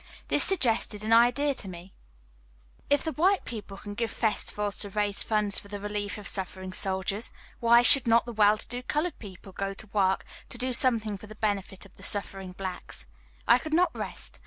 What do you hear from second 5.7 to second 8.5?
relief of suffering soldiers, why should not the